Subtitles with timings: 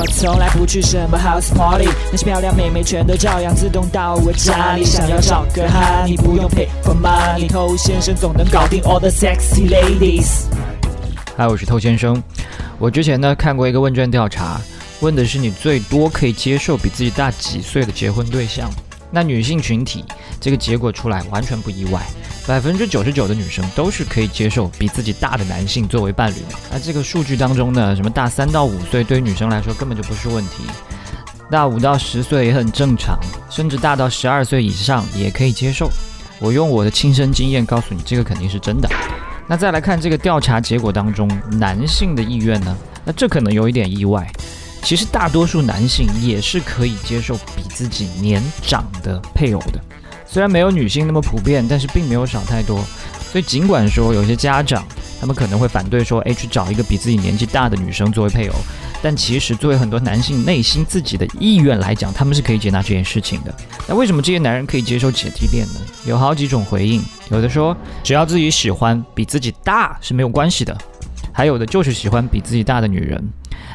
[0.00, 4.84] 我从来不去什么 house party，那些漂亮妹妹全都照样自动到我家里。
[4.84, 10.44] 想要找个哈，你不用 pay for money，偷先生总能搞定 all the sexy ladies。
[11.36, 12.22] 嗨，我是偷先生。
[12.78, 14.60] 我之前呢看过一个问卷调查，
[15.00, 18.70] 问的是你最多可以接受比自己大几岁的结婚对象。
[19.10, 20.04] 那女性群体
[20.40, 22.00] 这个结果出来完全不意外，
[22.48, 26.58] 百分之九十九的女生都是可以接受比自己大的男性作为伴侣嘛。
[26.72, 30.64] 那这个数据当中呢，什么大三到五岁对于女生来说根本就不是问题，
[31.50, 33.18] 大五到十岁也很正常，
[33.50, 35.90] 甚至大到十二岁以上也可以接受。
[36.38, 38.88] 我用我的亲身经验告诉你，这个肯定是真的。
[39.46, 42.74] 那再来看这个调查结果当中男性的意愿呢？
[43.04, 44.26] 那这可能有一点意外。
[44.82, 49.78] 其实大多数男性也是可以接受比自己年长的配偶的，
[50.30, 52.84] 虽然没有女性那么普遍，但是并没有少太多。
[53.30, 54.86] 所以尽管说有些家长
[55.20, 58.54] 他们可能会反对说，哎，去找一个比自己年纪大的女生作为配偶，
[59.02, 63.54] 但其实作为很多男性内心自己的意愿来讲，他们是可以接纳这件事情的。
[63.86, 65.80] 那为什么这些男人可以接受姐弟恋呢？
[66.06, 70.76] 有好几种回应，有的说只要自己喜欢比自己大是没有关系的，
[71.32, 73.22] 还有的就是喜欢比自己大的女人。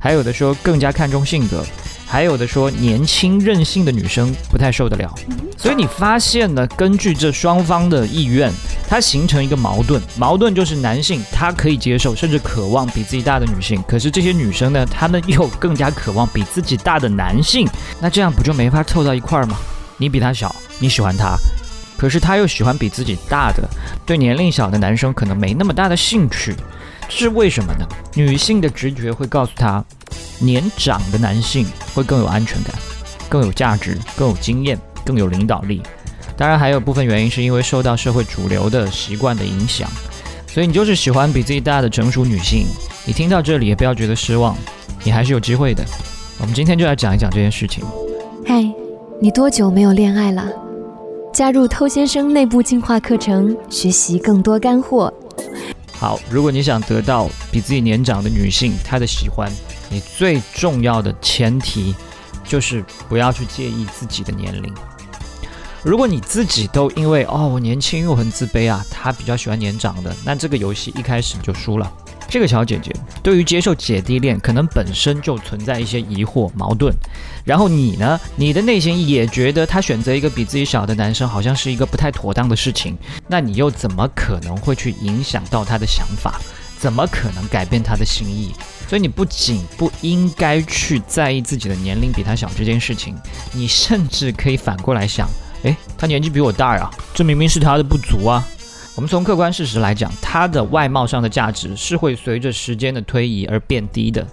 [0.00, 1.64] 还有的说更加看重性格，
[2.08, 5.14] 还有的说年轻任性的女生不太受得了。
[5.58, 8.50] 所以你发现呢，根据这双方的意愿，
[8.88, 10.00] 它形成一个矛盾。
[10.16, 17.68] 矛盾就是男性他可以接受甚至渴望比自己大的女性，可是这些女生呢，她们又更加渴望比自己大的男性。
[18.00, 19.56] 那这样不就没法凑到一块儿吗？
[19.98, 21.36] 你比他小，你喜欢他，
[21.98, 23.68] 可是他又喜欢比自己大的，
[24.06, 26.54] 对年龄小的男生可能没那么大的兴趣。
[27.08, 27.86] 这是为什么呢？
[28.14, 29.84] 女性的直觉会告诉她，
[30.38, 32.74] 年长的男性会更有安全感，
[33.28, 35.82] 更有价值，更有经验，更有领导力。
[36.36, 39.88] 当然，还有部分原因是因为受到社会主流的习惯的影响。
[40.46, 42.64] 所以你就是喜欢比自己大的成熟女性。
[43.04, 44.56] 你听到这里也不要觉得失望，
[45.04, 45.84] 你还是有机会的。
[46.40, 47.84] 我们今天就来讲一讲这件事情。
[48.46, 48.64] 嗨，
[49.20, 50.44] 你多久没有恋爱了？
[51.32, 55.12] 加入偷先生内部进化课程，学习更多干货。
[55.98, 59.50] 好，如果你想得到比自己年长的女性她的喜欢，
[59.90, 61.94] 你最重要的前提
[62.44, 64.72] 就是不要去介意自己的年龄。
[65.82, 71.92] 如果你自己都因为哦我年轻又很自卑啊，她比较喜欢年长的，那这个游戏一开始就输了。
[72.28, 76.94] 这个小姐姐对于接受姐弟恋，可能本身就存在一些疑惑、矛盾。
[77.42, 82.96] 然后你呢，你的内心也觉得她选择一个比自己小的男生，好像是一个不太妥当的事情。
[83.26, 86.38] 那你又怎么可能会去影响到她的想法？
[86.78, 88.54] 怎么可能改变她的心意？
[88.86, 93.16] 所以你不仅不应该去在意自己的年龄比她小这件事情，
[93.52, 95.26] 你甚至可以反过来想：
[95.62, 98.46] 诶，她年纪比我大呀，这明明是她的不足啊。
[98.98, 104.26] 我们从客观事实来讲，她的外貌上的价值是会随着时间的推移而变低的。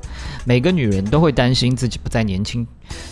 [0.44, 2.66] 每个女人都会担心自己不再年轻，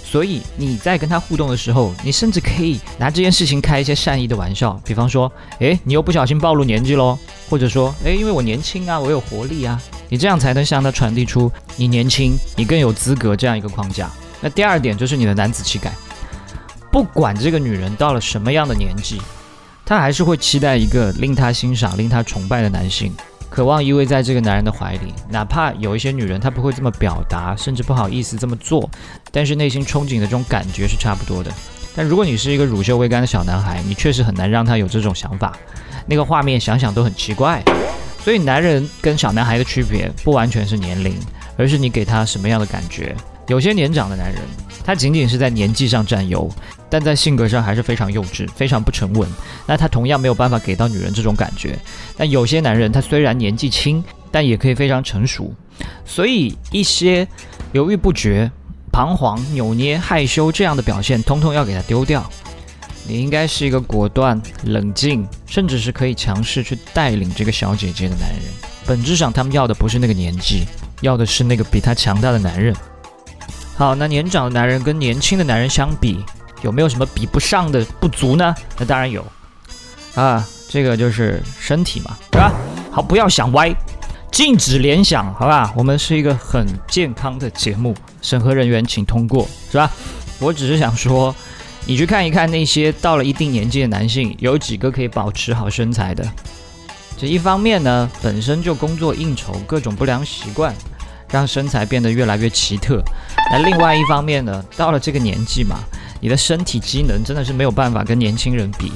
[0.03, 7.15] 所以你在跟她互动的时候，你甚至可以拿这件事情开一些善意的玩笑，比方说，诶，你又不小心暴露年纪喽，
[7.47, 14.09] 或者说，诶，因为我年轻啊，我有活力啊，你这样才能向她传递出你年轻，你更有资格这样一个框架。
[14.41, 15.93] 那第二点就是你的男子气概，
[16.91, 19.21] 不管这个女人到了什么样的年纪。
[19.85, 23.13] 她还是会期待一个令她欣赏、令她崇拜的男性，
[23.49, 25.13] 渴望依偎在这个男人的怀里。
[25.29, 28.89] 哪怕有一些女人她不会这么表达，甚至不好意思这么做，
[29.31, 31.51] 但是内心憧憬的这种感觉是差不多的。
[31.95, 35.55] 但如果你是一个乳臭未干的小男孩，你确实很难让他有这种想法。
[36.05, 37.61] 那个画面想想都很奇怪。
[38.23, 41.13] 所以，男人跟小男孩的区别不完全是年龄，
[41.57, 43.13] 而是你给他什么样的感觉。
[43.47, 44.41] 有些年长的男人，
[44.83, 46.49] 他仅仅是在年纪上占优。
[46.89, 49.27] 但在性格上还是非常幼稚，非常不沉稳。
[49.65, 51.75] 那他同样没有办法给到女人这种感觉。
[52.15, 55.51] 但有些男人，他虽然年纪轻，但也可以非常成熟。
[56.05, 57.27] 所以一些
[57.71, 58.51] 犹豫不决、
[58.91, 62.29] 彷徨、扭捏、害羞这样的表现，通通要给他丢掉。
[63.07, 68.41] 你应该是一个果断、冷静，甚至是可以强势去带领这个小姐姐的男人。
[68.85, 70.63] 本质上，他们要的不是那个年纪，
[71.01, 72.75] 要的是那个比他强大的男人。
[73.75, 76.23] 好，那年长的男人跟年轻的男人相比。
[76.61, 78.55] 有没有什么比不上的不足呢？
[78.77, 79.21] 那当然有，
[80.15, 82.53] 啊，这个就是身体嘛，是吧？
[82.89, 83.75] 好，不要想歪，
[84.31, 85.73] 禁止联想，好吧？
[85.75, 89.91] 我们是一个很健康的节目，审核人员请通过，是吧？
[90.39, 91.35] 我只是想说，
[91.85, 96.25] 你去看一看那些到了一定年纪的男性，有几个可以保持好身材的？
[97.17, 100.73] 这一方面呢，本身就工作应酬，各种不良习惯，
[101.33, 103.03] 让身材变得越来越奇特。
[103.51, 105.79] 那另外一方面呢，到了这个年纪嘛。
[106.21, 108.89] 你的身体机能真的是没有办法跟年轻人比，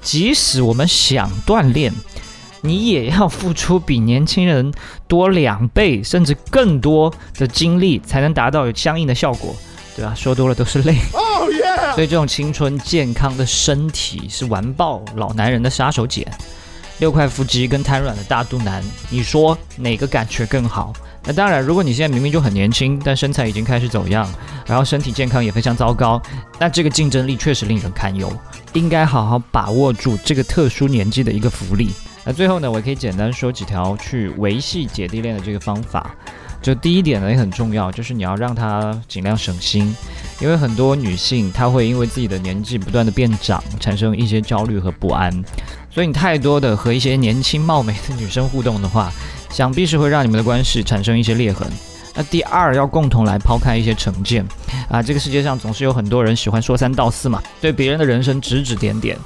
[0.00, 1.92] 即使我们想锻炼，
[2.60, 4.72] 你也要付出比年轻人
[5.08, 9.52] 多两倍甚至更多的精力，才能达到有相应的效果，
[9.96, 10.14] 对吧？
[10.14, 10.94] 说多了都是泪。
[11.96, 16.24] 所以这种青春健康的身体是完爆老男人的杀手锏。
[16.98, 20.92] 六块腹肌跟瘫软的大肚腩，你说哪个感觉更好？
[21.26, 24.28] 那当然，如果你现在明明就很年轻，但身材已经开始走样，
[24.66, 26.20] 然后身体健康也非常糟糕，
[26.58, 28.30] 那这个竞争力确实令人堪忧。
[28.74, 31.90] 应该好好把握住这个特殊年纪的一个福利。
[32.24, 36.14] 那最后呢，我可以简单说几条去维系姐弟恋的这个方法。
[36.60, 39.94] 就第一点呢也很重要，就是你要让他尽量省心，
[40.40, 45.30] 因为很多女性她会因为自己的年纪不断的变长，产生一些焦虑和不安。
[45.94, 49.12] 所以你太多的和一些年轻貌美的女生互动的话，
[49.48, 51.70] 想必是会让你们的关系产生一些裂痕。
[52.16, 54.44] 那第二，要共同来抛开一些成见
[54.88, 59.16] 啊，这个世界上总是有很多人喜欢说三道四嘛，对别人的人生指指点点。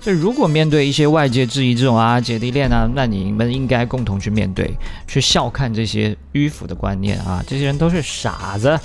[0.00, 4.70] 所以如果面对一些外界质疑这种啊姐弟恋啊，那你们应该共同去面对，
[5.06, 8.78] 去笑看这些迂腐的观念啊，这些人都是傻子。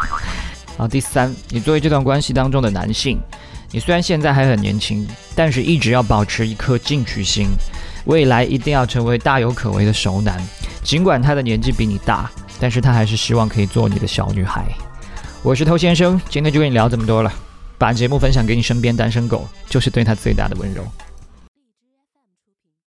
[0.76, 3.18] 好，第三，你作为这段关系当中的男性，
[3.72, 7.48] 你虽然现在还很年轻，但是一直要保持一颗进取心，
[8.06, 10.40] 未来一定要成为大有可为的熟男，
[10.82, 12.30] 尽管他的年纪比你大。
[12.58, 14.66] 但是他还是希望可以做你的小女孩。
[15.42, 17.32] 我是偷先生，今天就跟你聊这么多了。
[17.78, 20.84] 把节目分享给你身边单身狗，就是对他最大的温柔。